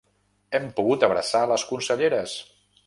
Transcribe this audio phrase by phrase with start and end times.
[0.59, 2.37] Hem pogut abraçar les conselleres!